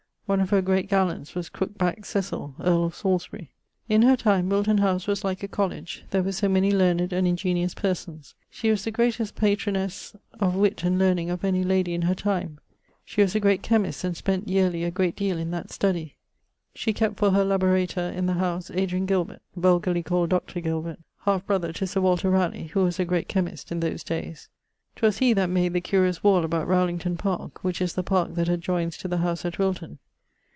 [0.27, 3.51] One of her great gallants was crooke back't Cecill, earl of Salisbury.
[3.89, 7.27] In her time Wilton house was like a College, there were so many learned and
[7.27, 8.33] ingeniose persons.
[8.49, 12.59] She was the greatest patronesse of witt and learning of any lady in her time.
[13.03, 16.15] She was a great chymist and spent yearly a great deale in that study.
[16.73, 20.61] She kept for her laborator in the house Adrian Gilbert (vulgarly called Dr.
[20.61, 24.47] Gilbert), halfe brother to Sir Walter Ralegh, who was a great chymist in those dayes.
[24.95, 28.47] 'Twas he that made the curious wall about Rowlington parke, which is the parke that
[28.47, 29.99] adjoyns to the house at Wilton.